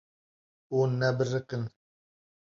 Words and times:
Hûn 0.69 0.91
nabiriqin. 0.99 1.63